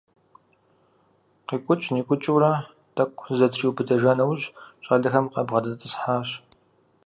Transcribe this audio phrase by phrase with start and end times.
[1.47, 2.51] КъикӀукӀ-никӀукӀыурэ
[2.95, 4.45] тӀэкӀу зызэтриубыдэжа нэужь,
[4.83, 6.29] щӀалэхэм къабгъэдэтӀысхьэжащ.